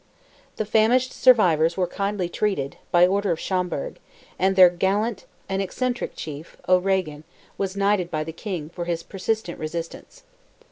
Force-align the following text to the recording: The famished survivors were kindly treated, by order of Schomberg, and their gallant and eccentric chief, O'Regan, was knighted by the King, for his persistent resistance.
The 0.55 0.65
famished 0.65 1.13
survivors 1.13 1.77
were 1.77 1.85
kindly 1.85 2.27
treated, 2.27 2.77
by 2.89 3.05
order 3.05 3.29
of 3.29 3.39
Schomberg, 3.39 3.99
and 4.39 4.55
their 4.55 4.71
gallant 4.71 5.27
and 5.47 5.61
eccentric 5.61 6.15
chief, 6.15 6.57
O'Regan, 6.67 7.23
was 7.55 7.77
knighted 7.77 8.09
by 8.09 8.23
the 8.23 8.33
King, 8.33 8.69
for 8.69 8.85
his 8.85 9.03
persistent 9.03 9.59
resistance. 9.59 10.23